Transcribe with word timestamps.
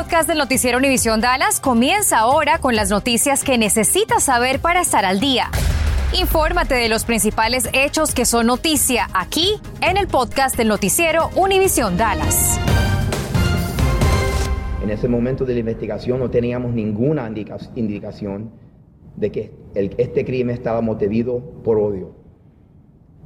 podcast 0.00 0.26
del 0.26 0.38
noticiero 0.38 0.78
Univisión 0.78 1.20
Dallas 1.20 1.60
comienza 1.60 2.20
ahora 2.20 2.58
con 2.58 2.74
las 2.74 2.88
noticias 2.88 3.44
que 3.44 3.58
necesitas 3.58 4.22
saber 4.22 4.58
para 4.58 4.80
estar 4.80 5.04
al 5.04 5.20
día. 5.20 5.50
Infórmate 6.18 6.74
de 6.74 6.88
los 6.88 7.04
principales 7.04 7.68
hechos 7.74 8.14
que 8.14 8.24
son 8.24 8.46
noticia 8.46 9.08
aquí 9.12 9.60
en 9.82 9.98
el 9.98 10.06
podcast 10.06 10.56
del 10.56 10.68
noticiero 10.68 11.28
Univisión 11.36 11.98
Dallas. 11.98 12.58
En 14.82 14.88
ese 14.88 15.06
momento 15.06 15.44
de 15.44 15.52
la 15.52 15.60
investigación 15.60 16.18
no 16.18 16.30
teníamos 16.30 16.72
ninguna 16.72 17.30
indicación 17.74 18.52
de 19.16 19.30
que 19.30 19.52
este 19.74 20.24
crimen 20.24 20.56
estaba 20.56 20.80
motivado 20.80 21.42
por 21.62 21.78
odio. 21.78 22.14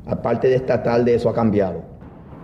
Aparte 0.06 0.48
de 0.48 0.56
esta 0.56 0.78
de 0.98 1.14
eso 1.14 1.28
ha 1.28 1.34
cambiado. 1.34 1.93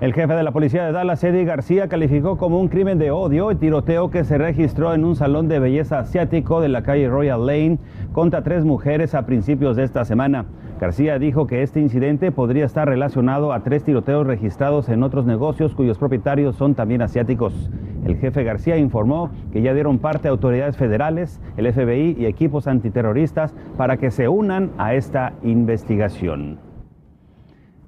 El 0.00 0.14
jefe 0.14 0.32
de 0.32 0.42
la 0.42 0.52
policía 0.52 0.86
de 0.86 0.92
Dallas, 0.92 1.22
Eddie 1.22 1.44
García, 1.44 1.88
calificó 1.88 2.38
como 2.38 2.58
un 2.58 2.68
crimen 2.68 2.98
de 2.98 3.10
odio 3.10 3.50
el 3.50 3.58
tiroteo 3.58 4.10
que 4.10 4.24
se 4.24 4.38
registró 4.38 4.94
en 4.94 5.04
un 5.04 5.14
salón 5.14 5.46
de 5.46 5.58
belleza 5.58 5.98
asiático 5.98 6.62
de 6.62 6.70
la 6.70 6.82
calle 6.82 7.10
Royal 7.10 7.44
Lane 7.44 7.78
contra 8.12 8.42
tres 8.42 8.64
mujeres 8.64 9.14
a 9.14 9.26
principios 9.26 9.76
de 9.76 9.84
esta 9.84 10.06
semana. 10.06 10.46
García 10.80 11.18
dijo 11.18 11.46
que 11.46 11.62
este 11.62 11.80
incidente 11.80 12.32
podría 12.32 12.64
estar 12.64 12.88
relacionado 12.88 13.52
a 13.52 13.62
tres 13.62 13.84
tiroteos 13.84 14.26
registrados 14.26 14.88
en 14.88 15.02
otros 15.02 15.26
negocios 15.26 15.74
cuyos 15.74 15.98
propietarios 15.98 16.56
son 16.56 16.74
también 16.74 17.02
asiáticos. 17.02 17.70
El 18.06 18.16
jefe 18.16 18.42
García 18.42 18.78
informó 18.78 19.28
que 19.52 19.60
ya 19.60 19.74
dieron 19.74 19.98
parte 19.98 20.28
a 20.28 20.30
autoridades 20.30 20.78
federales, 20.78 21.42
el 21.58 21.70
FBI 21.70 22.16
y 22.18 22.24
equipos 22.24 22.68
antiterroristas 22.68 23.54
para 23.76 23.98
que 23.98 24.10
se 24.10 24.28
unan 24.28 24.70
a 24.78 24.94
esta 24.94 25.34
investigación. 25.42 26.69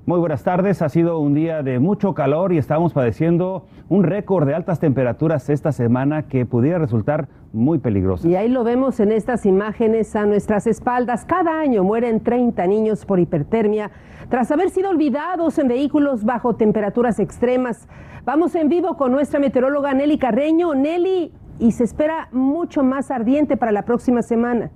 Muy 0.05 0.19
buenas 0.19 0.43
tardes, 0.43 0.83
ha 0.83 0.89
sido 0.89 1.21
un 1.21 1.33
día 1.33 1.63
de 1.63 1.79
mucho 1.79 2.13
calor 2.13 2.53
y 2.53 2.59
estamos 2.59 2.93
padeciendo 2.93 3.67
un 3.89 4.03
récord 4.03 4.49
de 4.49 4.53
altas 4.53 4.81
temperaturas 4.81 5.49
esta 5.49 5.71
semana 5.71 6.25
que 6.25 6.45
pudiera 6.45 6.81
resultar 6.81 7.29
muy 7.53 7.79
peligroso. 7.79 8.29
Y 8.29 8.35
ahí 8.35 8.49
lo 8.49 8.65
vemos 8.65 8.99
en 8.99 9.13
estas 9.13 9.47
imágenes 9.47 10.17
a 10.17 10.27
nuestras 10.27 10.67
espaldas. 10.67 11.25
Cada 11.25 11.61
año 11.61 11.85
mueren 11.85 12.19
30 12.19 12.67
niños 12.67 13.07
por 13.07 13.21
hipertermia 13.21 13.93
tras 14.29 14.51
haber 14.51 14.71
sido 14.71 14.91
olvidados 14.91 15.57
en 15.61 15.69
vehículos 15.69 16.25
bajo 16.25 16.57
temperaturas 16.57 17.21
extremas. 17.21 17.87
Vamos 18.25 18.57
en 18.57 18.69
vivo 18.69 18.97
con 18.97 19.13
nuestra 19.13 19.39
meteoróloga 19.39 19.95
Nelly 19.95 20.19
Carreño. 20.19 20.75
Nelly, 20.75 21.33
y 21.61 21.71
se 21.71 21.85
espera 21.85 22.29
mucho 22.33 22.83
más 22.83 23.13
ardiente 23.13 23.57
para 23.57 23.71
la 23.71 23.85
próxima 23.85 24.23
semana. 24.23 24.73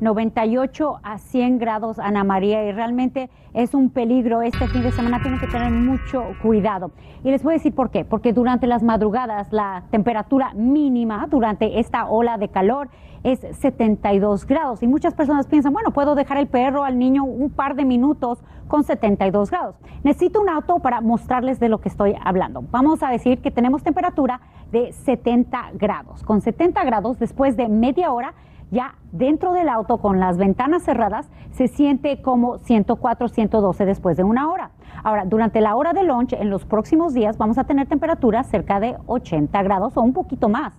98 0.00 1.00
a 1.02 1.18
100 1.18 1.58
grados, 1.58 1.98
Ana 1.98 2.22
María, 2.24 2.64
y 2.64 2.72
realmente 2.72 3.30
es 3.54 3.74
un 3.74 3.90
peligro. 3.90 4.42
Este 4.42 4.68
fin 4.68 4.82
de 4.82 4.92
semana 4.92 5.20
tienen 5.22 5.40
que 5.40 5.46
tener 5.46 5.70
mucho 5.70 6.24
cuidado. 6.42 6.90
Y 7.24 7.30
les 7.30 7.42
voy 7.42 7.54
a 7.54 7.56
decir 7.56 7.74
por 7.74 7.90
qué. 7.90 8.04
Porque 8.04 8.32
durante 8.32 8.66
las 8.66 8.82
madrugadas 8.82 9.52
la 9.52 9.84
temperatura 9.90 10.52
mínima 10.54 11.26
durante 11.30 11.80
esta 11.80 12.06
ola 12.06 12.36
de 12.36 12.48
calor 12.48 12.88
es 13.24 13.40
72 13.58 14.46
grados. 14.46 14.82
Y 14.82 14.86
muchas 14.86 15.14
personas 15.14 15.46
piensan, 15.46 15.72
bueno, 15.72 15.90
puedo 15.90 16.14
dejar 16.14 16.38
el 16.38 16.46
perro 16.46 16.84
al 16.84 16.98
niño 16.98 17.24
un 17.24 17.50
par 17.50 17.74
de 17.74 17.84
minutos 17.84 18.44
con 18.68 18.84
72 18.84 19.50
grados. 19.50 19.76
Necesito 20.04 20.40
un 20.40 20.48
auto 20.48 20.78
para 20.78 21.00
mostrarles 21.00 21.58
de 21.58 21.68
lo 21.68 21.78
que 21.78 21.88
estoy 21.88 22.14
hablando. 22.22 22.62
Vamos 22.70 23.02
a 23.02 23.08
decir 23.08 23.40
que 23.40 23.50
tenemos 23.50 23.82
temperatura 23.82 24.40
de 24.70 24.92
70 24.92 25.72
grados. 25.74 26.22
Con 26.22 26.40
70 26.40 26.84
grados, 26.84 27.18
después 27.18 27.56
de 27.56 27.68
media 27.68 28.12
hora, 28.12 28.34
ya 28.70 28.94
dentro 29.12 29.52
del 29.52 29.68
auto 29.68 29.98
con 29.98 30.20
las 30.20 30.36
ventanas 30.36 30.82
cerradas 30.82 31.28
se 31.52 31.68
siente 31.68 32.20
como 32.20 32.58
104, 32.58 33.28
112 33.28 33.86
después 33.86 34.16
de 34.16 34.24
una 34.24 34.50
hora. 34.50 34.70
Ahora, 35.02 35.24
durante 35.24 35.60
la 35.60 35.76
hora 35.76 35.92
de 35.92 36.02
lunch, 36.02 36.32
en 36.32 36.50
los 36.50 36.64
próximos 36.64 37.14
días 37.14 37.38
vamos 37.38 37.58
a 37.58 37.64
tener 37.64 37.86
temperaturas 37.86 38.46
cerca 38.48 38.80
de 38.80 38.96
80 39.06 39.62
grados 39.62 39.96
o 39.96 40.02
un 40.02 40.12
poquito 40.12 40.48
más. 40.48 40.74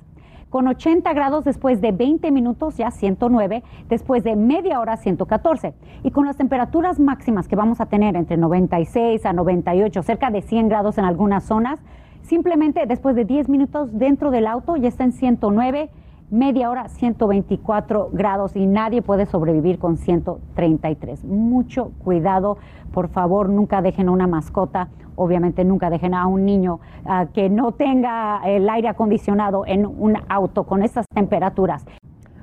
Con 0.49 0.67
80 0.67 1.11
grados 1.13 1.43
después 1.43 1.81
de 1.81 1.91
20 1.91 2.31
minutos 2.31 2.77
ya 2.77 2.89
109, 2.89 3.63
después 3.89 4.23
de 4.23 4.35
media 4.35 4.79
hora 4.79 4.95
114. 4.95 5.73
Y 6.03 6.11
con 6.11 6.25
las 6.25 6.37
temperaturas 6.37 6.99
máximas 6.99 7.49
que 7.49 7.57
vamos 7.57 7.81
a 7.81 7.87
tener 7.87 8.15
entre 8.15 8.37
96 8.37 9.25
a 9.25 9.33
98, 9.33 10.03
cerca 10.03 10.29
de 10.29 10.41
100 10.41 10.69
grados 10.69 10.97
en 10.97 11.05
algunas 11.05 11.43
zonas, 11.43 11.81
simplemente 12.21 12.85
después 12.85 13.15
de 13.15 13.25
10 13.25 13.49
minutos 13.49 13.89
dentro 13.91 14.31
del 14.31 14.47
auto 14.47 14.77
ya 14.77 14.87
está 14.87 15.03
en 15.03 15.11
109 15.11 15.89
media 16.29 16.69
hora 16.69 16.89
124 16.89 18.09
grados 18.11 18.55
y 18.55 18.67
nadie 18.67 19.01
puede 19.01 19.25
sobrevivir 19.25 19.79
con 19.79 19.97
133. 19.97 21.23
Mucho 21.23 21.91
cuidado, 22.03 22.57
por 22.91 23.07
favor, 23.09 23.49
nunca 23.49 23.81
dejen 23.81 24.09
una 24.09 24.27
mascota, 24.27 24.89
obviamente 25.15 25.63
nunca 25.63 25.89
dejen 25.89 26.13
a 26.13 26.27
un 26.27 26.45
niño 26.45 26.79
ah, 27.05 27.27
que 27.33 27.49
no 27.49 27.71
tenga 27.71 28.41
el 28.45 28.69
aire 28.69 28.89
acondicionado 28.89 29.65
en 29.65 29.85
un 29.85 30.17
auto 30.27 30.65
con 30.65 30.83
estas 30.83 31.05
temperaturas. 31.13 31.85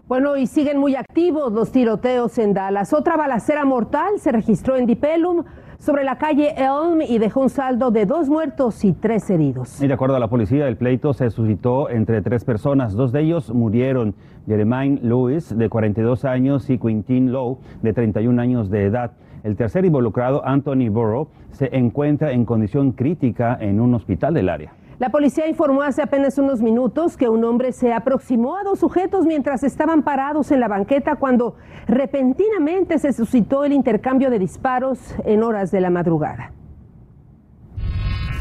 Bueno, 0.07 0.37
y 0.37 0.47
siguen 0.47 0.79
muy 0.79 0.97
activos 0.97 1.53
los 1.53 1.73
tiroteos 1.73 2.37
en 2.39 2.53
Dallas. 2.53 2.93
Otra 2.93 3.17
balacera 3.17 3.65
mortal 3.65 4.19
se 4.19 4.33
registró 4.33 4.77
en 4.77 4.85
Dipelum 4.85 5.45
sobre 5.85 6.03
la 6.03 6.17
calle 6.17 6.55
Elm 6.57 7.03
y 7.07 7.19
dejó 7.19 7.41
un 7.41 7.51
saldo 7.51 7.91
de 7.91 8.07
dos 8.07 8.31
muertos 8.31 8.83
y 8.87 8.95
tres 8.95 9.29
heridos. 9.29 9.81
De 9.81 9.93
acuerdo 9.93 10.17
a 10.17 10.19
la 10.19 10.29
policía, 10.29 10.67
el 10.67 10.79
pleito 10.79 11.13
se 11.13 11.29
suscitó 11.29 11.91
entre 11.91 12.23
tres 12.23 12.43
personas. 12.43 12.95
Dos 12.95 13.13
de 13.13 13.21
ellos 13.21 13.53
murieron, 13.53 14.15
Jeremiah 14.47 14.99
Lewis, 15.03 15.55
de 15.55 15.69
42 15.69 16.25
años, 16.25 16.71
y 16.71 16.79
Quintin 16.79 17.33
Lowe, 17.33 17.59
de 17.83 17.93
31 17.93 18.41
años 18.41 18.71
de 18.71 18.85
edad. 18.85 19.13
El 19.43 19.57
tercer 19.57 19.85
involucrado, 19.85 20.43
Anthony 20.47 20.89
Burrow, 20.89 21.29
se 21.51 21.69
encuentra 21.77 22.33
en 22.33 22.47
condición 22.47 22.93
crítica 22.93 23.59
en 23.61 23.79
un 23.79 23.93
hospital 23.93 24.33
del 24.33 24.49
área. 24.49 24.73
La 24.99 25.09
policía 25.09 25.49
informó 25.49 25.83
hace 25.83 26.03
apenas 26.03 26.39
unos 26.39 26.63
minutos 26.63 27.17
que 27.17 27.29
un 27.29 27.43
hombre 27.45 27.73
se 27.73 27.93
aproximó 27.93 28.57
a 28.57 28.63
dos 28.63 28.79
sujetos 28.79 29.27
mientras 29.27 29.65
estaban 29.65 30.03
parados 30.03 30.53
en 30.53 30.61
la 30.61 30.69
banqueta 30.69 31.17
cuando 31.17 31.57
repentinamente 31.89 33.01
se 33.01 33.13
suscitó 33.13 33.65
el 33.65 33.73
intercambio 33.73 34.31
de 34.31 34.39
disparos 34.39 35.15
en 35.25 35.43
horas 35.43 35.73
de 35.73 35.81
la 35.81 35.91
madrugada. 35.91 36.53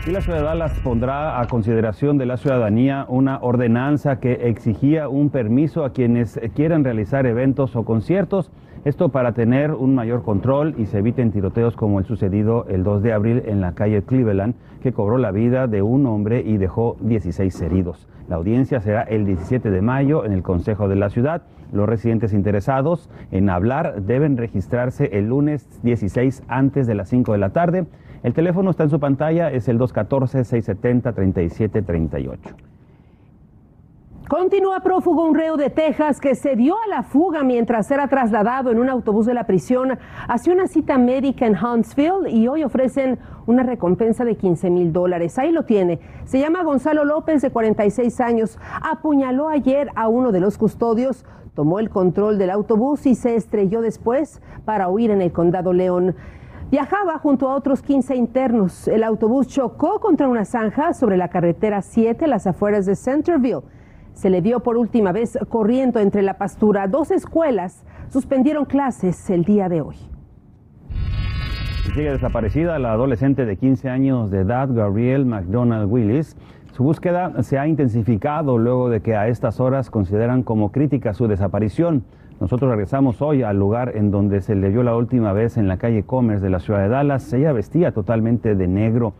Y 0.06 0.12
la 0.12 0.22
ciudad 0.22 0.72
pondrá 0.84 1.40
a 1.40 1.47
consideración 1.47 2.18
de 2.18 2.25
la 2.28 2.38
ciudadanía 2.38 3.06
una 3.08 3.40
ordenanza 3.41 4.20
que 4.20 4.34
exigía 4.50 5.08
un 5.08 5.30
permiso 5.30 5.85
a 5.85 5.94
quienes 5.94 6.40
quieran 6.56 6.84
realizar 6.84 7.25
eventos 7.25 7.75
o 7.75 7.84
conciertos 7.84 8.52
esto 8.85 9.09
para 9.09 9.31
tener 9.31 9.71
un 9.71 9.95
mayor 9.95 10.23
control 10.23 10.75
y 10.77 10.85
se 10.88 10.99
eviten 10.99 11.31
tiroteos 11.31 11.77
como 11.77 11.99
el 11.99 12.05
sucedido 12.05 12.66
el 12.67 12.83
2 12.83 13.01
de 13.01 13.13
abril 13.13 13.41
en 13.45 13.61
la 13.61 13.71
calle 13.73 14.03
Cleveland, 14.03 14.55
que 14.81 14.91
cobró 14.91 15.17
la 15.17 15.31
vida 15.31 15.67
de 15.67 15.81
un 15.81 16.05
hombre 16.05 16.44
y 16.45 16.57
dejó 16.57 16.97
16 16.99 17.61
heridos. 17.61 18.09
La 18.27 18.35
audiencia 18.35 18.81
será 18.81 19.03
el 19.03 19.25
17 19.25 19.72
de 19.72 19.81
mayo 19.81 20.25
en 20.25 20.33
el 20.33 20.43
Consejo 20.43 20.89
de 20.89 20.97
la 20.97 21.09
Ciudad. 21.09 21.43
Los 21.72 21.88
residentes 21.88 22.33
interesados 22.33 23.09
en 23.31 23.49
hablar 23.49 24.01
deben 24.01 24.35
registrarse 24.35 25.17
el 25.17 25.29
lunes 25.29 25.79
16 25.83 26.43
antes 26.49 26.85
de 26.85 26.95
las 26.95 27.07
5 27.07 27.31
de 27.31 27.38
la 27.38 27.51
tarde. 27.51 27.85
El 28.22 28.33
teléfono 28.33 28.69
está 28.69 28.83
en 28.83 28.89
su 28.89 28.99
pantalla, 28.99 29.49
es 29.49 29.69
el 29.69 29.79
214-670-3738. 29.79 32.72
Continúa 34.29 34.79
prófugo 34.79 35.25
un 35.25 35.35
reo 35.35 35.57
de 35.57 35.69
Texas 35.69 36.22
que 36.22 36.34
se 36.35 36.56
dio 36.56 36.75
a 36.75 36.88
la 36.88 37.03
fuga 37.03 37.44
mientras 37.44 37.91
era 37.91 38.07
trasladado 38.07 38.72
en 38.72 38.79
un 38.79 38.89
autobús 38.89 39.25
de 39.25 39.34
la 39.34 39.45
prisión 39.45 40.00
hacia 40.29 40.53
una 40.53 40.67
cita 40.67 40.97
médica 40.97 41.45
en 41.45 41.57
Huntsville 41.57 42.29
y 42.29 42.47
hoy 42.47 42.63
ofrecen 42.63 43.19
una 43.47 43.63
recompensa 43.63 44.23
de 44.23 44.38
15 44.38 44.69
mil 44.69 44.94
dólares. 44.94 45.38
Ahí 45.38 45.51
lo 45.51 45.66
tiene. 45.66 46.00
Se 46.23 46.39
llama 46.39 46.63
Gonzalo 46.63 47.03
López, 47.03 47.41
de 47.41 47.51
46 47.51 48.22
años. 48.22 48.57
Apuñaló 48.81 49.50
ayer 49.50 49.89
a 49.94 50.07
uno 50.07 50.31
de 50.31 50.40
los 50.40 50.57
custodios, 50.57 51.25
tomó 51.53 51.79
el 51.79 51.90
control 51.90 52.38
del 52.38 52.51
autobús 52.51 53.05
y 53.05 53.16
se 53.16 53.35
estrelló 53.35 53.81
después 53.81 54.41
para 54.63 54.88
huir 54.88 55.11
en 55.11 55.22
el 55.22 55.34
condado 55.34 55.73
León. 55.73 56.16
Viajaba 56.72 57.19
junto 57.19 57.50
a 57.50 57.55
otros 57.55 57.81
15 57.81 58.16
internos. 58.16 58.88
El 58.88 59.03
autobús 59.03 59.47
chocó 59.47 60.00
contra 60.00 60.29
una 60.29 60.45
zanja 60.45 60.94
sobre 60.94 61.17
la 61.17 61.28
carretera 61.28 61.81
7, 61.81 62.25
las 62.28 62.47
afueras 62.47 62.85
de 62.85 62.95
Centerville 62.95 63.64
se 64.13 64.29
le 64.29 64.41
dio 64.41 64.61
por 64.61 64.77
última 64.77 65.11
vez 65.11 65.37
corriendo 65.49 65.99
entre 65.99 66.21
la 66.21 66.37
pastura. 66.37 66.87
Dos 66.87 67.11
escuelas 67.11 67.83
suspendieron 68.09 68.65
clases 68.65 69.29
el 69.29 69.43
día 69.43 69.69
de 69.69 69.81
hoy. 69.81 69.95
Sigue 71.93 72.11
desaparecida 72.11 72.79
la 72.79 72.93
adolescente 72.93 73.45
de 73.45 73.57
15 73.57 73.89
años 73.89 74.31
de 74.31 74.39
edad, 74.39 74.69
Gabrielle 74.71 75.25
McDonald 75.25 75.91
Willis. 75.91 76.35
Su 76.71 76.83
búsqueda 76.83 77.43
se 77.43 77.59
ha 77.59 77.67
intensificado 77.67 78.57
luego 78.57 78.89
de 78.89 79.01
que 79.01 79.15
a 79.15 79.27
estas 79.27 79.59
horas 79.59 79.91
consideran 79.91 80.41
como 80.41 80.71
crítica 80.71 81.13
su 81.13 81.27
desaparición. 81.27 82.03
Nosotros 82.39 82.71
regresamos 82.71 83.21
hoy 83.21 83.43
al 83.43 83.59
lugar 83.59 83.95
en 83.95 84.09
donde 84.09 84.41
se 84.41 84.55
le 84.55 84.69
vio 84.69 84.81
la 84.81 84.95
última 84.95 85.33
vez 85.33 85.57
en 85.57 85.67
la 85.67 85.77
calle 85.77 86.03
Commerce 86.03 86.43
de 86.43 86.49
la 86.49 86.59
ciudad 86.59 86.81
de 86.81 86.89
Dallas. 86.89 87.31
Ella 87.31 87.51
vestía 87.51 87.91
totalmente 87.91 88.55
de 88.55 88.67
negro. 88.67 89.13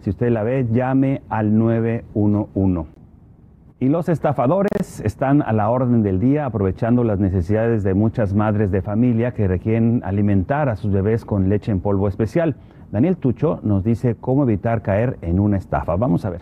Si 0.00 0.10
usted 0.10 0.30
la 0.30 0.42
ve, 0.42 0.66
llame 0.72 1.22
al 1.28 1.56
911. 1.56 2.95
Y 3.78 3.90
los 3.90 4.08
estafadores 4.08 5.00
están 5.00 5.42
a 5.42 5.52
la 5.52 5.68
orden 5.68 6.02
del 6.02 6.18
día 6.18 6.46
aprovechando 6.46 7.04
las 7.04 7.18
necesidades 7.18 7.82
de 7.82 7.92
muchas 7.92 8.32
madres 8.32 8.70
de 8.70 8.80
familia 8.80 9.34
que 9.34 9.46
requieren 9.46 10.00
alimentar 10.02 10.70
a 10.70 10.76
sus 10.76 10.90
bebés 10.90 11.26
con 11.26 11.50
leche 11.50 11.72
en 11.72 11.80
polvo 11.80 12.08
especial. 12.08 12.56
Daniel 12.90 13.18
Tucho 13.18 13.60
nos 13.62 13.84
dice 13.84 14.16
cómo 14.18 14.44
evitar 14.44 14.80
caer 14.80 15.18
en 15.20 15.38
una 15.38 15.58
estafa. 15.58 15.94
Vamos 15.96 16.24
a 16.24 16.30
ver. 16.30 16.40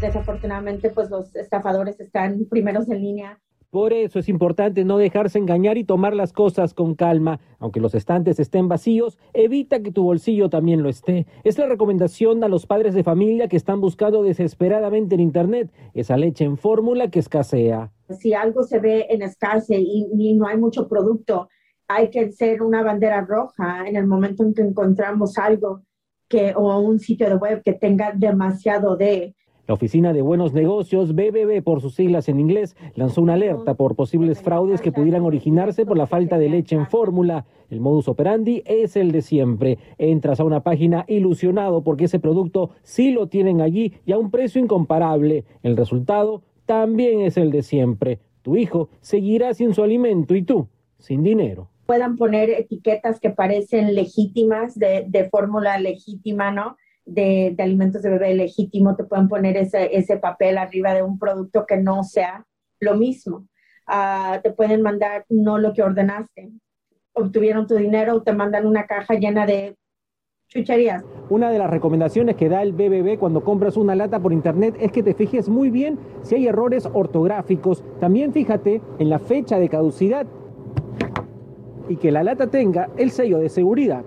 desafortunadamente 0.00 0.90
pues 0.90 1.10
los 1.10 1.34
estafadores 1.34 1.98
están 1.98 2.44
primeros 2.48 2.88
en 2.90 3.00
línea 3.00 3.40
por 3.74 3.92
eso 3.92 4.20
es 4.20 4.28
importante 4.28 4.84
no 4.84 4.98
dejarse 4.98 5.36
engañar 5.36 5.78
y 5.78 5.82
tomar 5.82 6.14
las 6.14 6.32
cosas 6.32 6.74
con 6.74 6.94
calma. 6.94 7.40
Aunque 7.58 7.80
los 7.80 7.96
estantes 7.96 8.38
estén 8.38 8.68
vacíos, 8.68 9.18
evita 9.32 9.82
que 9.82 9.90
tu 9.90 10.04
bolsillo 10.04 10.48
también 10.48 10.84
lo 10.84 10.88
esté. 10.88 11.26
Es 11.42 11.58
la 11.58 11.66
recomendación 11.66 12.44
a 12.44 12.48
los 12.48 12.66
padres 12.66 12.94
de 12.94 13.02
familia 13.02 13.48
que 13.48 13.56
están 13.56 13.80
buscando 13.80 14.22
desesperadamente 14.22 15.16
en 15.16 15.22
Internet 15.22 15.72
esa 15.92 16.16
leche 16.16 16.44
en 16.44 16.56
fórmula 16.56 17.10
que 17.10 17.18
escasea. 17.18 17.90
Si 18.10 18.32
algo 18.32 18.62
se 18.62 18.78
ve 18.78 19.08
en 19.10 19.22
escasez 19.22 19.80
y, 19.80 20.34
no 20.34 20.46
hay 20.46 20.56
mucho 20.56 20.86
producto, 20.86 21.48
hay 21.88 22.10
que 22.10 22.30
ser 22.30 22.62
una 22.62 22.84
bandera 22.84 23.22
roja 23.22 23.88
en 23.88 23.96
el 23.96 24.06
momento 24.06 24.44
en 24.44 24.54
que 24.54 24.62
encontramos 24.62 25.36
algo 25.36 25.82
que, 26.28 26.54
o 26.54 26.78
un 26.78 27.00
sitio 27.00 27.28
de 27.28 27.34
web 27.34 27.60
que 27.64 27.72
tenga 27.72 28.12
demasiado 28.12 28.94
de 28.96 29.34
la 29.66 29.74
Oficina 29.74 30.12
de 30.12 30.20
Buenos 30.20 30.52
Negocios, 30.52 31.14
BBB 31.14 31.62
por 31.62 31.80
sus 31.80 31.94
siglas 31.94 32.28
en 32.28 32.38
inglés, 32.38 32.76
lanzó 32.94 33.22
una 33.22 33.34
alerta 33.34 33.74
por 33.74 33.96
posibles 33.96 34.42
fraudes 34.42 34.80
que 34.80 34.92
pudieran 34.92 35.22
originarse 35.22 35.86
por 35.86 35.96
la 35.96 36.06
falta 36.06 36.38
de 36.38 36.50
leche 36.50 36.76
en 36.76 36.86
fórmula. 36.86 37.46
El 37.70 37.80
modus 37.80 38.08
operandi 38.08 38.62
es 38.66 38.96
el 38.96 39.10
de 39.10 39.22
siempre. 39.22 39.78
Entras 39.96 40.40
a 40.40 40.44
una 40.44 40.62
página 40.62 41.04
ilusionado 41.08 41.82
porque 41.82 42.04
ese 42.04 42.18
producto 42.18 42.70
sí 42.82 43.10
lo 43.10 43.28
tienen 43.28 43.62
allí 43.62 43.94
y 44.04 44.12
a 44.12 44.18
un 44.18 44.30
precio 44.30 44.60
incomparable. 44.60 45.44
El 45.62 45.76
resultado 45.76 46.42
también 46.66 47.22
es 47.22 47.36
el 47.36 47.50
de 47.50 47.62
siempre. 47.62 48.18
Tu 48.42 48.56
hijo 48.56 48.90
seguirá 49.00 49.54
sin 49.54 49.72
su 49.72 49.82
alimento 49.82 50.34
y 50.34 50.42
tú 50.42 50.68
sin 50.98 51.22
dinero 51.22 51.68
puedan 51.86 52.16
poner 52.16 52.50
etiquetas 52.50 53.20
que 53.20 53.30
parecen 53.30 53.94
legítimas, 53.94 54.78
de, 54.78 55.28
fórmula 55.30 55.78
legítima, 55.78 56.50
¿no? 56.50 56.76
De, 57.04 57.54
alimentos 57.58 58.02
de 58.02 58.10
bebé 58.10 58.34
legítimo, 58.34 58.96
te 58.96 59.04
pueden 59.04 59.28
poner 59.28 59.56
ese, 59.56 59.96
ese, 59.96 60.16
papel 60.16 60.58
arriba 60.58 60.94
de 60.94 61.02
un 61.02 61.18
producto 61.18 61.66
que 61.66 61.76
no 61.76 62.02
sea 62.02 62.46
lo 62.80 62.94
mismo. 62.94 63.46
Ah, 63.86 64.40
te 64.42 64.50
pueden 64.50 64.82
mandar 64.82 65.24
no 65.28 65.58
lo 65.58 65.72
que 65.72 65.82
ordenaste. 65.82 66.50
Obtuvieron 67.12 67.66
tu 67.66 67.76
dinero, 67.76 68.22
te 68.22 68.32
mandan 68.32 68.66
una 68.66 68.86
caja 68.86 69.14
llena 69.14 69.46
de 69.46 69.76
chucherías. 70.48 71.04
Una 71.30 71.50
de 71.50 71.58
las 71.58 71.70
recomendaciones 71.70 72.36
que 72.36 72.48
da 72.48 72.62
el 72.62 72.72
BBB 72.72 73.18
cuando 73.18 73.42
compras 73.42 73.76
una 73.76 73.94
lata 73.94 74.20
por 74.20 74.32
internet 74.32 74.76
es 74.80 74.92
que 74.92 75.02
te 75.02 75.14
fijes 75.14 75.48
muy 75.48 75.70
bien 75.70 75.98
si 76.22 76.36
hay 76.36 76.46
errores 76.46 76.88
ortográficos. 76.92 77.84
También 78.00 78.32
fíjate 78.32 78.80
en 78.98 79.10
la 79.10 79.18
fecha 79.18 79.58
de 79.58 79.68
caducidad 79.68 80.26
y 81.88 81.96
que 81.96 82.12
la 82.12 82.22
lata 82.22 82.46
tenga 82.48 82.90
el 82.96 83.10
sello 83.10 83.38
de 83.38 83.48
seguridad. 83.48 84.04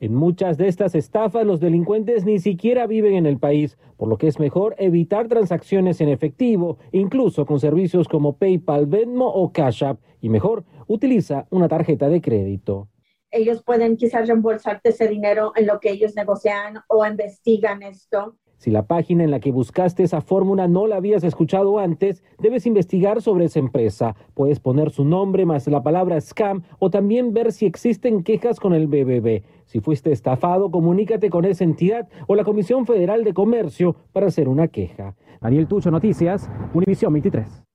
En 0.00 0.14
muchas 0.14 0.56
de 0.56 0.66
estas 0.66 0.94
estafas 0.94 1.44
los 1.44 1.60
delincuentes 1.60 2.24
ni 2.24 2.38
siquiera 2.38 2.86
viven 2.86 3.12
en 3.12 3.26
el 3.26 3.38
país, 3.38 3.76
por 3.98 4.08
lo 4.08 4.16
que 4.16 4.28
es 4.28 4.40
mejor 4.40 4.74
evitar 4.78 5.28
transacciones 5.28 6.00
en 6.00 6.08
efectivo, 6.08 6.78
incluso 6.90 7.44
con 7.44 7.60
servicios 7.60 8.08
como 8.08 8.38
PayPal, 8.38 8.86
Venmo 8.86 9.26
o 9.26 9.52
Cash 9.52 9.84
App, 9.84 10.00
y 10.22 10.30
mejor 10.30 10.64
utiliza 10.86 11.46
una 11.50 11.68
tarjeta 11.68 12.08
de 12.08 12.22
crédito. 12.22 12.88
Ellos 13.30 13.62
pueden 13.62 13.98
quizás 13.98 14.26
reembolsarte 14.26 14.88
ese 14.88 15.06
dinero 15.06 15.52
en 15.54 15.66
lo 15.66 15.78
que 15.80 15.90
ellos 15.90 16.14
negocian 16.16 16.78
o 16.88 17.06
investigan 17.06 17.82
esto 17.82 18.38
si 18.60 18.70
la 18.70 18.82
página 18.82 19.24
en 19.24 19.30
la 19.30 19.40
que 19.40 19.52
buscaste 19.52 20.02
esa 20.02 20.20
fórmula 20.20 20.68
no 20.68 20.86
la 20.86 20.96
habías 20.96 21.24
escuchado 21.24 21.78
antes, 21.78 22.22
debes 22.38 22.66
investigar 22.66 23.22
sobre 23.22 23.46
esa 23.46 23.58
empresa. 23.58 24.16
Puedes 24.34 24.60
poner 24.60 24.90
su 24.90 25.02
nombre 25.06 25.46
más 25.46 25.66
la 25.66 25.82
palabra 25.82 26.20
scam 26.20 26.62
o 26.78 26.90
también 26.90 27.32
ver 27.32 27.52
si 27.52 27.64
existen 27.64 28.22
quejas 28.22 28.60
con 28.60 28.74
el 28.74 28.86
BBB. 28.86 29.44
Si 29.64 29.80
fuiste 29.80 30.12
estafado, 30.12 30.70
comunícate 30.70 31.30
con 31.30 31.46
esa 31.46 31.64
entidad 31.64 32.06
o 32.26 32.34
la 32.34 32.44
Comisión 32.44 32.84
Federal 32.84 33.24
de 33.24 33.32
Comercio 33.32 33.96
para 34.12 34.26
hacer 34.26 34.46
una 34.46 34.68
queja. 34.68 35.16
Daniel 35.40 35.66
Tucho, 35.66 35.90
Noticias, 35.90 36.50
Univisión 36.74 37.14
23. 37.14 37.69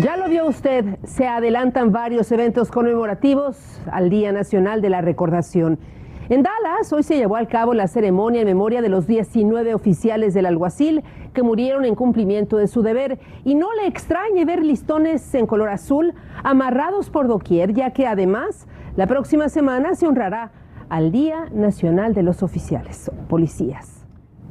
Ya 0.00 0.16
lo 0.16 0.28
vio 0.28 0.46
usted, 0.46 0.96
se 1.02 1.26
adelantan 1.26 1.90
varios 1.90 2.30
eventos 2.30 2.70
conmemorativos 2.70 3.80
al 3.90 4.10
Día 4.10 4.30
Nacional 4.30 4.80
de 4.80 4.90
la 4.90 5.00
Recordación. 5.00 5.80
En 6.28 6.44
Dallas, 6.44 6.92
hoy 6.92 7.02
se 7.02 7.16
llevó 7.16 7.36
a 7.36 7.44
cabo 7.46 7.74
la 7.74 7.88
ceremonia 7.88 8.42
en 8.42 8.46
memoria 8.46 8.80
de 8.80 8.90
los 8.90 9.08
19 9.08 9.74
oficiales 9.74 10.34
del 10.34 10.46
alguacil 10.46 11.02
que 11.34 11.42
murieron 11.42 11.84
en 11.84 11.96
cumplimiento 11.96 12.58
de 12.58 12.68
su 12.68 12.82
deber. 12.82 13.18
Y 13.44 13.56
no 13.56 13.74
le 13.74 13.88
extrañe 13.88 14.44
ver 14.44 14.64
listones 14.64 15.34
en 15.34 15.48
color 15.48 15.68
azul 15.68 16.14
amarrados 16.44 17.10
por 17.10 17.26
doquier, 17.26 17.74
ya 17.74 17.90
que 17.90 18.06
además 18.06 18.68
la 18.94 19.08
próxima 19.08 19.48
semana 19.48 19.96
se 19.96 20.06
honrará 20.06 20.52
al 20.90 21.10
Día 21.10 21.46
Nacional 21.52 22.14
de 22.14 22.22
los 22.22 22.44
Oficiales, 22.44 23.10
policías. 23.28 23.97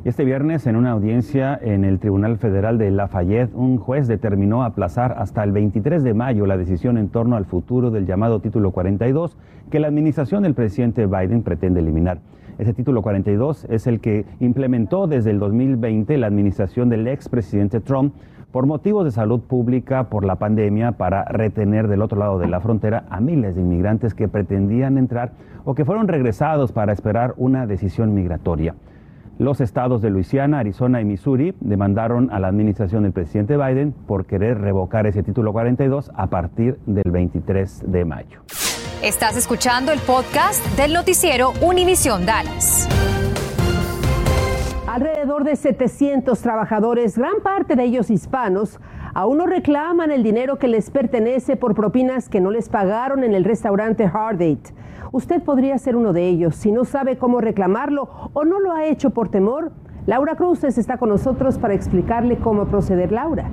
Este 0.07 0.23
viernes, 0.23 0.65
en 0.67 0.77
una 0.77 0.91
audiencia 0.91 1.59
en 1.61 1.83
el 1.83 1.99
Tribunal 1.99 2.37
Federal 2.37 2.77
de 2.77 2.91
Lafayette, 2.91 3.53
un 3.53 3.77
juez 3.77 4.07
determinó 4.07 4.63
aplazar 4.63 5.15
hasta 5.17 5.43
el 5.43 5.51
23 5.51 6.01
de 6.01 6.13
mayo 6.13 6.45
la 6.45 6.55
decisión 6.55 6.97
en 6.97 7.09
torno 7.09 7.35
al 7.35 7.43
futuro 7.43 7.91
del 7.91 8.05
llamado 8.05 8.39
Título 8.39 8.71
42 8.71 9.35
que 9.69 9.81
la 9.81 9.89
administración 9.89 10.43
del 10.43 10.53
presidente 10.53 11.07
Biden 11.07 11.43
pretende 11.43 11.81
eliminar. 11.81 12.19
Ese 12.57 12.73
título 12.73 13.01
42 13.01 13.65
es 13.69 13.85
el 13.85 13.99
que 13.99 14.25
implementó 14.39 15.07
desde 15.07 15.31
el 15.31 15.39
2020 15.39 16.17
la 16.17 16.27
administración 16.27 16.87
del 16.87 17.05
expresidente 17.09 17.81
Trump 17.81 18.13
por 18.53 18.65
motivos 18.65 19.03
de 19.03 19.11
salud 19.11 19.41
pública 19.41 20.05
por 20.05 20.23
la 20.23 20.37
pandemia 20.37 20.93
para 20.93 21.25
retener 21.25 21.89
del 21.89 22.01
otro 22.01 22.17
lado 22.17 22.39
de 22.39 22.47
la 22.47 22.61
frontera 22.61 23.03
a 23.09 23.19
miles 23.19 23.55
de 23.55 23.61
inmigrantes 23.61 24.13
que 24.13 24.29
pretendían 24.29 24.97
entrar 24.97 25.33
o 25.65 25.75
que 25.75 25.83
fueron 25.83 26.07
regresados 26.07 26.71
para 26.71 26.93
esperar 26.93 27.33
una 27.35 27.67
decisión 27.67 28.13
migratoria. 28.13 28.73
Los 29.39 29.61
estados 29.61 30.01
de 30.01 30.09
Luisiana, 30.09 30.57
Arizona 30.57 30.99
y 30.99 31.05
Missouri 31.05 31.53
demandaron 31.59 32.31
a 32.31 32.39
la 32.39 32.47
administración 32.47 33.03
del 33.03 33.11
presidente 33.11 33.55
Biden 33.55 33.91
por 33.91 34.25
querer 34.25 34.59
revocar 34.59 35.05
ese 35.05 35.21
título 35.21 35.53
42 35.53 36.11
a 36.15 36.25
partir 36.27 36.79
del 36.87 37.11
23 37.11 37.83
de 37.85 38.03
mayo. 38.03 38.41
Estás 39.03 39.37
escuchando 39.37 39.91
el 39.91 39.99
podcast 39.99 40.65
del 40.75 40.91
noticiero 40.91 41.53
Univisión 41.61 42.25
Dallas. 42.25 42.89
Alrededor 44.87 45.43
de 45.43 45.55
700 45.55 46.39
trabajadores, 46.41 47.15
gran 47.15 47.39
parte 47.43 47.75
de 47.75 47.83
ellos 47.83 48.09
hispanos, 48.09 48.79
aún 49.17 49.39
no 49.39 49.47
reclaman 49.47 50.11
el 50.11 50.21
dinero 50.21 50.59
que 50.59 50.67
les 50.67 50.91
pertenece 50.91 51.55
por 51.55 51.73
propinas 51.73 52.29
que 52.29 52.39
no 52.39 52.51
les 52.51 52.69
pagaron 52.69 53.23
en 53.23 53.33
el 53.33 53.45
restaurante 53.45 54.03
Hard 54.05 54.37
Date. 54.37 54.75
Usted 55.11 55.41
podría 55.41 55.75
ser 55.79 55.95
uno 55.95 56.13
de 56.13 56.27
ellos. 56.27 56.55
Si 56.55 56.71
no 56.71 56.85
sabe 56.85 57.17
cómo 57.17 57.41
reclamarlo 57.41 58.09
o 58.33 58.45
no 58.45 58.59
lo 58.59 58.73
ha 58.73 58.85
hecho 58.85 59.09
por 59.09 59.29
temor, 59.29 59.71
Laura 60.05 60.35
Cruces 60.35 60.77
está 60.77 60.99
con 60.99 61.09
nosotros 61.09 61.57
para 61.57 61.73
explicarle 61.73 62.37
cómo 62.37 62.65
proceder. 62.65 63.11
Laura. 63.11 63.49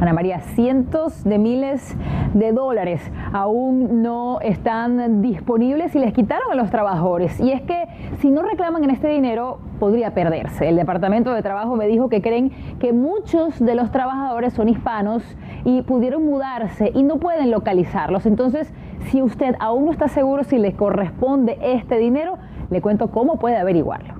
Ana 0.00 0.14
María, 0.14 0.40
cientos 0.40 1.22
de 1.22 1.38
miles 1.38 1.94
de 2.32 2.52
dólares 2.52 3.02
aún 3.32 4.02
no 4.02 4.40
están 4.40 5.20
disponibles 5.20 5.94
y 5.94 5.98
les 5.98 6.14
quitaron 6.14 6.50
a 6.50 6.54
los 6.54 6.70
trabajadores. 6.70 7.38
Y 7.40 7.52
es 7.52 7.60
que 7.60 7.88
si 8.20 8.30
no 8.30 8.40
reclaman 8.40 8.82
en 8.84 8.90
este 8.90 9.08
dinero, 9.08 9.58
podría 9.84 10.14
perderse. 10.14 10.66
El 10.66 10.76
Departamento 10.76 11.34
de 11.34 11.42
Trabajo 11.42 11.76
me 11.76 11.86
dijo 11.86 12.08
que 12.08 12.22
creen 12.22 12.50
que 12.78 12.94
muchos 12.94 13.58
de 13.60 13.74
los 13.74 13.90
trabajadores 13.90 14.54
son 14.54 14.70
hispanos 14.70 15.22
y 15.66 15.82
pudieron 15.82 16.24
mudarse 16.24 16.90
y 16.94 17.02
no 17.02 17.18
pueden 17.18 17.50
localizarlos. 17.50 18.24
Entonces, 18.24 18.72
si 19.10 19.20
usted 19.20 19.54
aún 19.60 19.84
no 19.84 19.92
está 19.92 20.08
seguro 20.08 20.42
si 20.42 20.56
le 20.56 20.72
corresponde 20.72 21.58
este 21.60 21.98
dinero, 21.98 22.38
le 22.70 22.80
cuento 22.80 23.10
cómo 23.10 23.38
puede 23.38 23.58
averiguarlo. 23.58 24.14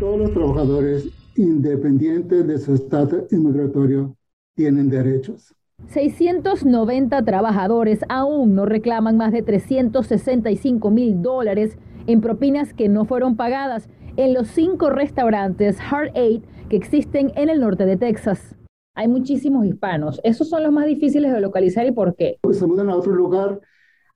Todos 0.00 0.18
los 0.18 0.32
trabajadores 0.32 1.08
independientes 1.36 2.48
de 2.48 2.58
su 2.58 2.74
estatus 2.74 3.32
inmigratorio 3.32 4.16
tienen 4.56 4.90
derechos. 4.90 5.54
690 5.86 7.24
trabajadores 7.24 8.00
aún 8.08 8.56
no 8.56 8.66
reclaman 8.66 9.16
más 9.16 9.30
de 9.30 9.42
365 9.42 10.90
mil 10.90 11.22
dólares 11.22 11.78
en 12.12 12.20
propinas 12.20 12.74
que 12.74 12.88
no 12.88 13.04
fueron 13.04 13.36
pagadas 13.36 13.88
en 14.16 14.34
los 14.34 14.48
cinco 14.48 14.90
restaurantes 14.90 15.78
Hard 15.80 16.10
Eight 16.14 16.44
que 16.68 16.76
existen 16.76 17.32
en 17.36 17.48
el 17.48 17.60
norte 17.60 17.86
de 17.86 17.96
Texas. 17.96 18.56
Hay 18.94 19.08
muchísimos 19.08 19.64
hispanos. 19.64 20.20
¿Esos 20.24 20.48
son 20.48 20.62
los 20.62 20.72
más 20.72 20.86
difíciles 20.86 21.32
de 21.32 21.40
localizar 21.40 21.86
y 21.86 21.92
por 21.92 22.16
qué? 22.16 22.38
Pues 22.42 22.58
se 22.58 22.66
mudan 22.66 22.90
a 22.90 22.96
otro 22.96 23.14
lugar 23.14 23.60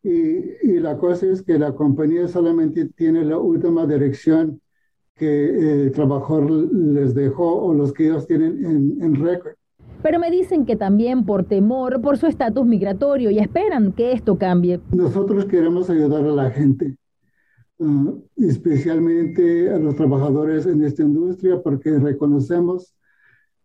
y, 0.02 0.80
la 0.80 0.98
cosa 0.98 1.26
es 1.26 1.42
que 1.42 1.58
la 1.58 1.72
compañía 1.74 2.28
solamente 2.28 2.86
tiene 2.86 3.24
la 3.24 3.38
última 3.38 3.86
dirección 3.86 4.60
que 5.14 5.84
el 5.84 5.92
trabajador 5.92 6.50
les 6.50 7.14
dejó 7.14 7.62
o 7.62 7.72
los 7.72 7.92
que 7.92 8.06
ellos 8.06 8.26
tienen 8.26 8.64
en, 8.64 9.02
en 9.02 9.14
récord. 9.14 9.54
Pero 10.02 10.18
me 10.18 10.30
dicen 10.30 10.66
que 10.66 10.76
también 10.76 11.24
por 11.24 11.44
temor, 11.44 12.02
por 12.02 12.18
su 12.18 12.26
estatus 12.26 12.66
migratorio 12.66 13.30
y 13.30 13.38
esperan 13.38 13.92
que 13.92 14.12
esto 14.12 14.36
cambie. 14.36 14.80
Nosotros 14.90 15.46
queremos 15.46 15.88
ayudar 15.88 16.24
a 16.24 16.32
la 16.32 16.50
gente, 16.50 16.96
especialmente 18.36 19.70
a 19.70 19.78
los 19.78 19.96
trabajadores 19.96 20.66
en 20.66 20.82
esta 20.84 21.02
industria, 21.02 21.60
porque 21.62 21.98
reconocemos 21.98 22.94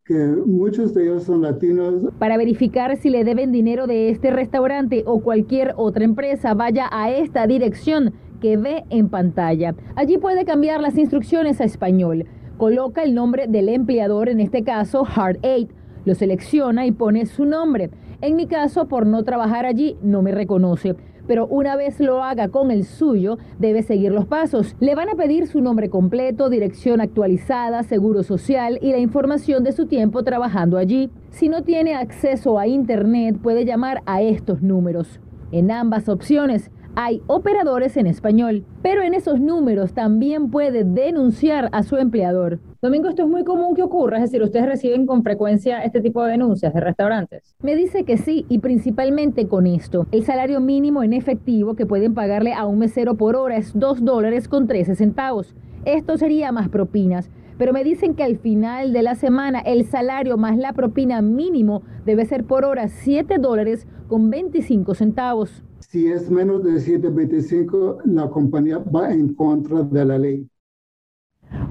que 0.03 0.15
muchos 0.15 0.93
de 0.95 1.03
ellos 1.03 1.23
son 1.23 1.43
latinos. 1.43 2.11
Para 2.17 2.37
verificar 2.37 2.97
si 2.97 3.09
le 3.09 3.23
deben 3.23 3.51
dinero 3.51 3.85
de 3.85 4.09
este 4.09 4.31
restaurante 4.31 5.03
o 5.05 5.21
cualquier 5.21 5.73
otra 5.77 6.03
empresa, 6.03 6.55
vaya 6.55 6.89
a 6.91 7.11
esta 7.11 7.45
dirección 7.45 8.13
que 8.41 8.57
ve 8.57 8.85
en 8.89 9.09
pantalla. 9.09 9.75
Allí 9.95 10.17
puede 10.17 10.45
cambiar 10.45 10.81
las 10.81 10.97
instrucciones 10.97 11.61
a 11.61 11.65
español. 11.65 12.25
Coloca 12.57 13.03
el 13.03 13.13
nombre 13.13 13.47
del 13.47 13.69
empleador, 13.69 14.29
en 14.29 14.39
este 14.39 14.63
caso 14.63 15.05
Hard 15.05 15.37
8. 15.43 15.67
Lo 16.05 16.15
selecciona 16.15 16.87
y 16.87 16.91
pone 16.91 17.25
su 17.25 17.45
nombre. 17.45 17.91
En 18.21 18.35
mi 18.35 18.47
caso, 18.47 18.87
por 18.87 19.05
no 19.05 19.23
trabajar 19.23 19.65
allí, 19.65 19.97
no 20.01 20.21
me 20.21 20.31
reconoce 20.31 20.95
pero 21.29 21.45
una 21.45 21.75
vez 21.75 21.99
lo 21.99 22.23
haga 22.23 22.47
con 22.49 22.71
el 22.71 22.85
suyo, 22.85 23.37
debe 23.59 23.83
seguir 23.83 24.11
los 24.11 24.25
pasos. 24.25 24.75
Le 24.79 24.95
van 24.95 25.09
a 25.09 25.13
pedir 25.13 25.45
su 25.45 25.61
nombre 25.61 25.87
completo, 25.87 26.49
dirección 26.49 27.01
actualizada, 27.01 27.83
seguro 27.83 28.23
social 28.23 28.79
y 28.81 28.93
la 28.93 28.97
información 28.97 29.63
de 29.63 29.71
su 29.71 29.85
tiempo 29.85 30.23
trabajando 30.23 30.79
allí. 30.79 31.11
Si 31.29 31.47
no 31.47 31.61
tiene 31.61 31.93
acceso 31.93 32.57
a 32.57 32.65
Internet, 32.65 33.37
puede 33.43 33.63
llamar 33.63 34.01
a 34.07 34.23
estos 34.23 34.63
números. 34.63 35.19
En 35.51 35.69
ambas 35.69 36.09
opciones, 36.09 36.71
hay 37.01 37.21
operadores 37.27 37.95
en 37.95 38.07
español, 38.07 38.65
pero 38.81 39.01
en 39.01 39.13
esos 39.13 39.39
números 39.39 39.93
también 39.93 40.51
puede 40.51 40.83
denunciar 40.83 41.69
a 41.71 41.83
su 41.83 41.95
empleador. 41.95 42.59
Domingo, 42.81 43.07
esto 43.07 43.23
es 43.23 43.29
muy 43.29 43.45
común 43.45 43.73
que 43.73 43.83
ocurra, 43.83 44.17
es 44.17 44.23
decir, 44.23 44.43
ustedes 44.43 44.65
reciben 44.65 45.05
con 45.05 45.23
frecuencia 45.23 45.81
este 45.85 46.01
tipo 46.01 46.21
de 46.21 46.31
denuncias 46.31 46.73
de 46.73 46.81
restaurantes. 46.81 47.55
Me 47.63 47.77
dice 47.77 48.03
que 48.03 48.17
sí, 48.17 48.45
y 48.49 48.59
principalmente 48.59 49.47
con 49.47 49.65
esto. 49.65 50.07
El 50.11 50.25
salario 50.25 50.59
mínimo 50.59 51.01
en 51.01 51.13
efectivo 51.13 51.73
que 51.73 51.85
pueden 51.85 52.13
pagarle 52.13 52.51
a 52.51 52.65
un 52.65 52.79
mesero 52.79 53.15
por 53.15 53.37
hora 53.37 53.55
es 53.55 53.71
2 53.79 54.03
dólares 54.03 54.49
con 54.49 54.67
13 54.67 54.95
centavos. 54.95 55.55
Esto 55.85 56.17
sería 56.17 56.51
más 56.51 56.67
propinas 56.67 57.29
pero 57.57 57.73
me 57.73 57.83
dicen 57.83 58.15
que 58.15 58.23
al 58.23 58.37
final 58.37 58.93
de 58.93 59.03
la 59.03 59.15
semana 59.15 59.59
el 59.59 59.83
salario 59.83 60.37
más 60.37 60.57
la 60.57 60.71
propina 60.71 61.21
mínimo 61.21 61.83
debe 62.05 62.25
ser 62.25 62.45
por 62.45 62.63
hora 62.63 62.87
7 62.87 63.37
dólares 63.37 63.85
con 64.07 64.29
25 64.29 64.95
centavos. 64.95 65.61
Si 65.89 66.05
es 66.05 66.29
menos 66.29 66.63
de 66.63 66.73
7.25, 66.73 68.03
la 68.05 68.29
compañía 68.29 68.77
va 68.77 69.11
en 69.11 69.33
contra 69.33 69.81
de 69.81 70.05
la 70.05 70.19
ley. 70.19 70.47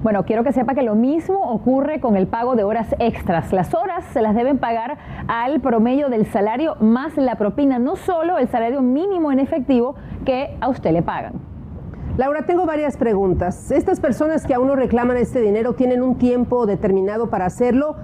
Bueno, 0.03 0.25
quiero 0.25 0.43
que 0.43 0.51
sepa 0.51 0.75
que 0.75 0.81
lo 0.81 0.93
mismo 0.93 1.39
ocurre 1.39 2.01
con 2.01 2.17
el 2.17 2.27
pago 2.27 2.57
de 2.57 2.65
horas 2.65 2.93
extras. 2.99 3.53
Las 3.53 3.73
horas 3.73 4.03
se 4.11 4.21
las 4.21 4.35
deben 4.35 4.57
pagar 4.57 4.97
al 5.29 5.61
promedio 5.61 6.09
del 6.09 6.25
salario 6.25 6.75
más 6.81 7.15
la 7.15 7.37
propina, 7.37 7.79
no 7.79 7.95
solo 7.95 8.37
el 8.37 8.49
salario 8.49 8.81
mínimo 8.81 9.31
en 9.31 9.39
efectivo 9.39 9.95
que 10.25 10.57
a 10.59 10.67
usted 10.67 10.91
le 10.91 11.01
pagan. 11.01 11.35
Laura, 12.17 12.45
tengo 12.45 12.65
varias 12.65 12.97
preguntas. 12.97 13.71
Estas 13.71 14.01
personas 14.01 14.45
que 14.45 14.53
aún 14.53 14.67
no 14.67 14.75
reclaman 14.75 15.15
este 15.15 15.39
dinero 15.39 15.75
tienen 15.75 16.01
un 16.01 16.17
tiempo 16.17 16.65
determinado 16.65 17.29
para 17.29 17.45
hacerlo. 17.45 17.95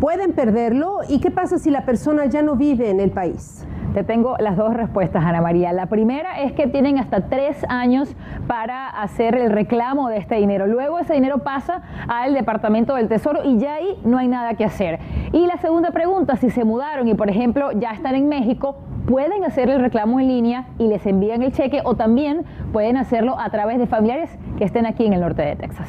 ¿Pueden 0.00 0.32
perderlo? 0.32 1.00
¿Y 1.08 1.18
qué 1.18 1.32
pasa 1.32 1.58
si 1.58 1.72
la 1.72 1.84
persona 1.84 2.26
ya 2.26 2.42
no 2.42 2.54
vive 2.54 2.88
en 2.88 3.00
el 3.00 3.10
país? 3.10 3.66
Te 3.94 4.04
tengo 4.04 4.36
las 4.38 4.56
dos 4.56 4.74
respuestas, 4.74 5.24
Ana 5.24 5.40
María. 5.40 5.72
La 5.72 5.86
primera 5.86 6.40
es 6.42 6.52
que 6.52 6.66
tienen 6.66 6.98
hasta 6.98 7.28
tres 7.28 7.64
años 7.68 8.14
para 8.46 8.88
hacer 8.88 9.36
el 9.36 9.50
reclamo 9.50 10.08
de 10.08 10.18
este 10.18 10.34
dinero. 10.36 10.66
Luego 10.66 10.98
ese 10.98 11.14
dinero 11.14 11.38
pasa 11.38 11.82
al 12.08 12.34
Departamento 12.34 12.94
del 12.94 13.08
Tesoro 13.08 13.40
y 13.44 13.58
ya 13.58 13.74
ahí 13.74 13.98
no 14.04 14.18
hay 14.18 14.28
nada 14.28 14.54
que 14.54 14.64
hacer. 14.64 14.98
Y 15.32 15.46
la 15.46 15.56
segunda 15.58 15.92
pregunta, 15.92 16.36
si 16.36 16.50
se 16.50 16.64
mudaron 16.64 17.08
y 17.08 17.14
por 17.14 17.30
ejemplo 17.30 17.72
ya 17.72 17.92
están 17.92 18.14
en 18.14 18.28
México, 18.28 18.76
pueden 19.06 19.44
hacer 19.44 19.70
el 19.70 19.80
reclamo 19.80 20.20
en 20.20 20.28
línea 20.28 20.66
y 20.78 20.88
les 20.88 21.06
envían 21.06 21.42
el 21.42 21.52
cheque 21.52 21.80
o 21.84 21.94
también 21.94 22.44
pueden 22.72 22.96
hacerlo 22.96 23.38
a 23.38 23.48
través 23.50 23.78
de 23.78 23.86
familiares 23.86 24.36
que 24.58 24.64
estén 24.64 24.84
aquí 24.84 25.06
en 25.06 25.14
el 25.14 25.20
norte 25.20 25.42
de 25.42 25.56
Texas. 25.56 25.88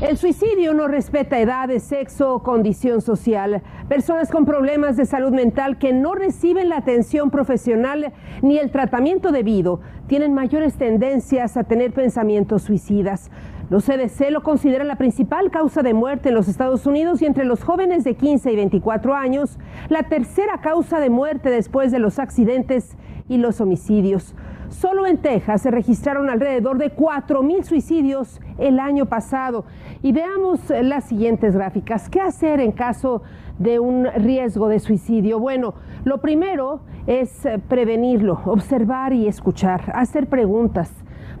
El 0.00 0.16
suicidio 0.16 0.72
no 0.72 0.88
respeta 0.88 1.38
edades, 1.38 1.82
sexo 1.82 2.34
o 2.34 2.42
condición 2.42 3.02
social. 3.02 3.62
Personas 3.86 4.30
con 4.30 4.46
problemas 4.46 4.96
de 4.96 5.04
salud 5.04 5.30
mental 5.30 5.76
que 5.76 5.92
no 5.92 6.14
reciben 6.14 6.70
la 6.70 6.78
atención 6.78 7.30
profesional 7.30 8.14
ni 8.40 8.56
el 8.56 8.70
tratamiento 8.70 9.30
debido 9.30 9.80
tienen 10.06 10.32
mayores 10.32 10.76
tendencias 10.76 11.58
a 11.58 11.64
tener 11.64 11.92
pensamientos 11.92 12.62
suicidas. 12.62 13.30
Los 13.68 13.84
CDC 13.84 14.30
lo 14.30 14.42
consideran 14.42 14.88
la 14.88 14.96
principal 14.96 15.50
causa 15.50 15.82
de 15.82 15.92
muerte 15.92 16.30
en 16.30 16.34
los 16.34 16.48
Estados 16.48 16.86
Unidos 16.86 17.20
y 17.20 17.26
entre 17.26 17.44
los 17.44 17.62
jóvenes 17.62 18.02
de 18.02 18.14
15 18.14 18.52
y 18.52 18.56
24 18.56 19.14
años, 19.14 19.58
la 19.90 20.04
tercera 20.04 20.62
causa 20.62 20.98
de 20.98 21.10
muerte 21.10 21.50
después 21.50 21.92
de 21.92 21.98
los 21.98 22.18
accidentes 22.18 22.96
y 23.28 23.36
los 23.36 23.60
homicidios. 23.60 24.34
Solo 24.70 25.04
en 25.04 25.18
Texas 25.18 25.62
se 25.62 25.70
registraron 25.72 26.30
alrededor 26.30 26.78
de 26.78 26.94
4.000 26.94 27.64
suicidios 27.64 28.40
el 28.56 28.78
año 28.78 29.06
pasado. 29.06 29.64
Y 30.00 30.12
veamos 30.12 30.60
las 30.70 31.04
siguientes 31.04 31.56
gráficas. 31.56 32.08
¿Qué 32.08 32.20
hacer 32.20 32.60
en 32.60 32.70
caso 32.70 33.22
de 33.58 33.80
un 33.80 34.06
riesgo 34.06 34.68
de 34.68 34.78
suicidio? 34.78 35.40
Bueno, 35.40 35.74
lo 36.04 36.18
primero 36.18 36.82
es 37.08 37.48
prevenirlo, 37.68 38.40
observar 38.44 39.12
y 39.12 39.26
escuchar, 39.26 39.90
hacer 39.92 40.28
preguntas. 40.28 40.92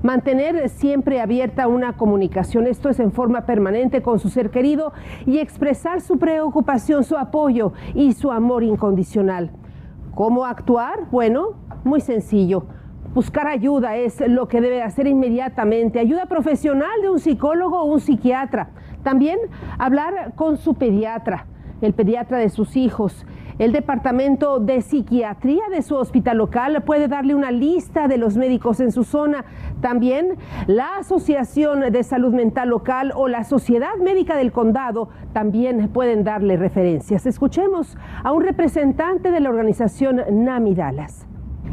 Mantener 0.02 0.68
siempre 0.68 1.20
abierta 1.20 1.68
una 1.68 1.96
comunicación, 1.96 2.66
esto 2.66 2.88
es 2.88 2.98
en 2.98 3.12
forma 3.12 3.46
permanente 3.46 4.02
con 4.02 4.18
su 4.18 4.28
ser 4.28 4.50
querido 4.50 4.92
y 5.24 5.38
expresar 5.38 6.00
su 6.00 6.18
preocupación, 6.18 7.04
su 7.04 7.16
apoyo 7.16 7.74
y 7.94 8.12
su 8.12 8.32
amor 8.32 8.64
incondicional. 8.64 9.52
¿Cómo 10.14 10.46
actuar? 10.46 11.08
Bueno, 11.12 11.50
muy 11.84 12.00
sencillo 12.00 12.64
Buscar 13.14 13.48
ayuda 13.48 13.96
es 13.96 14.20
lo 14.20 14.46
que 14.46 14.60
debe 14.60 14.82
hacer 14.82 15.08
inmediatamente. 15.08 15.98
Ayuda 15.98 16.26
profesional 16.26 17.02
de 17.02 17.10
un 17.10 17.18
psicólogo 17.18 17.80
o 17.80 17.86
un 17.86 18.00
psiquiatra. 18.00 18.70
También 19.02 19.38
hablar 19.78 20.34
con 20.36 20.56
su 20.56 20.74
pediatra, 20.74 21.46
el 21.80 21.92
pediatra 21.92 22.38
de 22.38 22.50
sus 22.50 22.76
hijos. 22.76 23.26
El 23.58 23.72
departamento 23.72 24.60
de 24.60 24.80
psiquiatría 24.80 25.64
de 25.70 25.82
su 25.82 25.96
hospital 25.96 26.38
local 26.38 26.82
puede 26.86 27.08
darle 27.08 27.34
una 27.34 27.50
lista 27.50 28.06
de 28.06 28.16
los 28.16 28.36
médicos 28.36 28.78
en 28.78 28.92
su 28.92 29.02
zona. 29.02 29.44
También 29.80 30.36
la 30.68 30.96
Asociación 30.98 31.92
de 31.92 32.02
Salud 32.04 32.32
Mental 32.32 32.68
Local 32.68 33.12
o 33.16 33.26
la 33.26 33.42
Sociedad 33.42 33.96
Médica 34.00 34.36
del 34.36 34.52
Condado 34.52 35.08
también 35.32 35.88
pueden 35.88 36.22
darle 36.22 36.56
referencias. 36.56 37.26
Escuchemos 37.26 37.98
a 38.22 38.32
un 38.32 38.44
representante 38.44 39.32
de 39.32 39.40
la 39.40 39.50
organización 39.50 40.22
NAMI 40.30 40.74
Dallas 40.76 41.26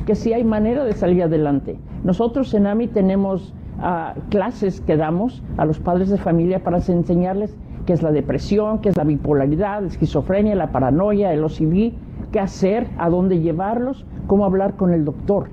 que 0.05 0.15
sí 0.15 0.33
hay 0.33 0.43
manera 0.43 0.83
de 0.83 0.93
salir 0.93 1.23
adelante. 1.23 1.77
Nosotros 2.03 2.53
en 2.53 2.67
AMI 2.67 2.87
tenemos 2.87 3.53
ah, 3.79 4.15
clases 4.29 4.81
que 4.81 4.97
damos 4.97 5.43
a 5.57 5.65
los 5.65 5.79
padres 5.79 6.09
de 6.09 6.17
familia 6.17 6.63
para 6.63 6.77
enseñarles 6.77 7.55
qué 7.85 7.93
es 7.93 8.03
la 8.03 8.11
depresión, 8.11 8.79
qué 8.79 8.89
es 8.89 8.97
la 8.97 9.03
bipolaridad, 9.03 9.81
la 9.81 9.87
esquizofrenia, 9.87 10.55
la 10.55 10.71
paranoia, 10.71 11.33
el 11.33 11.43
OCD, 11.43 11.93
qué 12.31 12.39
hacer, 12.39 12.87
a 12.97 13.09
dónde 13.09 13.39
llevarlos, 13.39 14.05
cómo 14.27 14.45
hablar 14.45 14.75
con 14.75 14.93
el 14.93 15.05
doctor. 15.05 15.49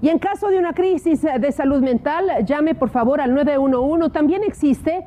Y 0.00 0.08
en 0.10 0.18
caso 0.18 0.48
de 0.48 0.58
una 0.58 0.74
crisis 0.74 1.22
de 1.22 1.52
salud 1.52 1.82
mental, 1.82 2.26
llame 2.44 2.74
por 2.74 2.90
favor 2.90 3.20
al 3.20 3.34
911. 3.34 4.10
También 4.10 4.42
existe 4.44 5.06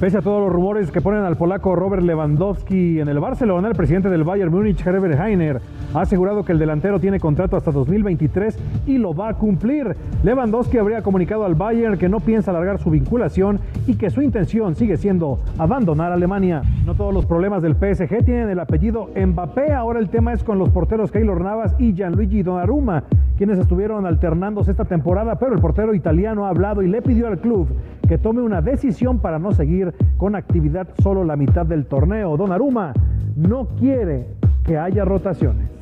Pese 0.00 0.18
a 0.18 0.22
todos 0.22 0.40
los 0.40 0.52
rumores 0.52 0.90
que 0.90 1.02
ponen 1.02 1.22
al 1.22 1.36
polaco 1.36 1.76
Robert 1.76 2.02
Lewandowski 2.02 3.00
en 3.00 3.08
el 3.08 3.20
Barcelona, 3.20 3.68
el 3.68 3.74
presidente 3.74 4.08
del 4.08 4.24
Bayern 4.24 4.50
Múnich, 4.50 4.84
Herbert 4.84 5.20
Heiner, 5.20 5.60
ha 5.94 6.00
asegurado 6.00 6.44
que 6.44 6.52
el 6.52 6.58
delantero 6.58 7.00
tiene 7.00 7.20
contrato 7.20 7.56
hasta 7.56 7.70
2023 7.70 8.58
y 8.86 8.98
lo 8.98 9.14
va 9.14 9.28
a 9.28 9.34
cumplir. 9.34 9.96
Lewandowski 10.22 10.78
habría 10.78 11.02
comunicado 11.02 11.44
al 11.44 11.54
Bayern 11.54 11.96
que 11.96 12.08
no 12.08 12.20
piensa 12.20 12.50
alargar 12.50 12.78
su 12.78 12.90
vinculación 12.90 13.60
y 13.86 13.94
que 13.94 14.10
su 14.10 14.20
intención 14.20 14.74
sigue 14.74 14.96
siendo 14.96 15.38
abandonar 15.58 16.12
Alemania. 16.12 16.62
No 16.84 16.94
todos 16.94 17.14
los 17.14 17.26
problemas 17.26 17.62
del 17.62 17.74
PSG 17.74 18.24
tienen 18.24 18.50
el 18.50 18.58
apellido 18.58 19.08
Mbappé, 19.14 19.72
ahora 19.72 20.00
el 20.00 20.08
tema 20.08 20.32
es 20.32 20.42
con 20.42 20.58
los 20.58 20.70
porteros 20.70 21.12
Keylor 21.12 21.40
Navas 21.40 21.74
y 21.78 21.94
Gianluigi 21.94 22.42
Donnarumma, 22.42 23.04
quienes 23.36 23.58
estuvieron 23.58 24.06
alternándose 24.06 24.72
esta 24.72 24.84
temporada, 24.84 25.36
pero 25.36 25.54
el 25.54 25.60
portero 25.60 25.94
italiano 25.94 26.46
ha 26.46 26.50
hablado 26.50 26.82
y 26.82 26.88
le 26.88 27.02
pidió 27.02 27.28
al 27.28 27.38
club 27.38 27.68
que 28.08 28.18
tome 28.18 28.42
una 28.42 28.60
decisión 28.60 29.20
para 29.20 29.38
no 29.38 29.52
seguir 29.52 29.94
con 30.16 30.34
actividad 30.34 30.88
solo 31.02 31.24
la 31.24 31.36
mitad 31.36 31.64
del 31.64 31.86
torneo. 31.86 32.36
Donnarumma 32.36 32.92
no 33.36 33.68
quiere 33.78 34.26
que 34.64 34.78
haya 34.78 35.04
rotaciones. 35.04 35.73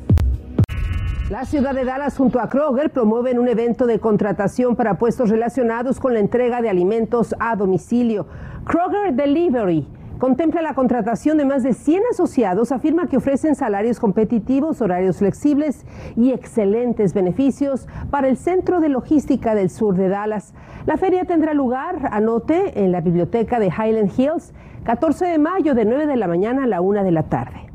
La 1.29 1.45
ciudad 1.45 1.73
de 1.73 1.85
Dallas 1.85 2.17
junto 2.17 2.41
a 2.41 2.49
Kroger 2.49 2.89
promueven 2.91 3.39
un 3.39 3.47
evento 3.47 3.87
de 3.87 3.99
contratación 3.99 4.75
para 4.75 4.97
puestos 4.97 5.29
relacionados 5.29 6.01
con 6.01 6.13
la 6.13 6.19
entrega 6.19 6.61
de 6.61 6.69
alimentos 6.69 7.33
a 7.39 7.55
domicilio. 7.55 8.27
Kroger 8.65 9.13
Delivery 9.13 9.87
contempla 10.19 10.61
la 10.61 10.75
contratación 10.75 11.37
de 11.37 11.45
más 11.45 11.63
de 11.63 11.73
100 11.73 12.03
asociados, 12.11 12.73
afirma 12.73 13.07
que 13.07 13.15
ofrecen 13.15 13.55
salarios 13.55 14.01
competitivos, 14.01 14.81
horarios 14.81 15.19
flexibles 15.19 15.85
y 16.17 16.31
excelentes 16.31 17.13
beneficios 17.13 17.87
para 18.11 18.27
el 18.27 18.35
centro 18.35 18.81
de 18.81 18.89
logística 18.89 19.55
del 19.55 19.69
sur 19.69 19.95
de 19.95 20.09
Dallas. 20.09 20.53
La 20.85 20.97
feria 20.97 21.23
tendrá 21.23 21.53
lugar, 21.53 22.09
anote, 22.11 22.83
en 22.83 22.91
la 22.91 22.99
biblioteca 22.99 23.59
de 23.59 23.67
Highland 23.67 24.11
Hills, 24.17 24.53
14 24.83 25.25
de 25.25 25.39
mayo 25.39 25.73
de 25.73 25.85
9 25.85 26.05
de 26.05 26.17
la 26.17 26.27
mañana 26.27 26.65
a 26.65 26.67
la 26.67 26.81
1 26.81 27.05
de 27.05 27.11
la 27.11 27.23
tarde. 27.23 27.72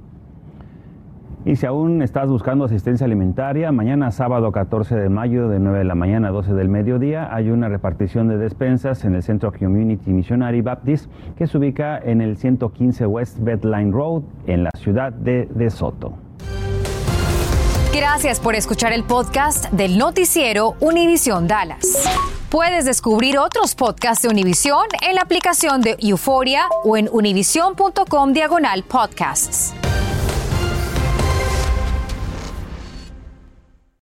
Y 1.49 1.57
si 1.57 1.65
aún 1.65 2.03
estás 2.03 2.29
buscando 2.29 2.67
asistencia 2.67 3.07
alimentaria, 3.07 3.73
mañana 3.73 4.11
sábado 4.11 4.53
14 4.53 4.95
de 4.97 5.09
mayo 5.09 5.49
de 5.49 5.59
9 5.59 5.79
de 5.79 5.85
la 5.87 5.95
mañana 5.95 6.29
a 6.29 6.31
12 6.31 6.53
del 6.53 6.69
mediodía 6.69 7.35
hay 7.35 7.49
una 7.49 7.71
repartición 7.71 8.29
de 8.29 8.37
despensas 8.37 9.07
en 9.07 9.15
el 9.15 9.23
Centro 9.23 9.51
Community 9.51 10.11
Missionary 10.11 10.61
Baptist 10.61 11.11
que 11.39 11.47
se 11.47 11.57
ubica 11.57 11.97
en 11.97 12.21
el 12.21 12.37
115 12.37 13.07
West 13.07 13.39
Bedline 13.39 13.93
Road 13.93 14.25
en 14.47 14.63
la 14.63 14.71
ciudad 14.77 15.11
de 15.11 15.49
De 15.55 15.71
Soto. 15.71 16.13
Gracias 17.95 18.41
por 18.41 18.55
escuchar 18.55 18.93
el 18.93 19.05
podcast 19.05 19.71
del 19.73 19.97
noticiero 19.97 20.75
Univisión 20.81 21.49
Dallas. 21.49 22.05
Puedes 22.51 22.85
descubrir 22.85 23.39
otros 23.39 23.75
podcasts 23.75 24.23
de 24.23 24.29
Univisión 24.29 24.85
en 25.01 25.15
la 25.15 25.23
aplicación 25.23 25.81
de 25.81 25.97
Euforia 25.99 26.65
o 26.85 26.99
en 26.99 27.09
univision.com 27.11 28.35
diagonal 28.35 28.83
podcasts. 28.83 29.75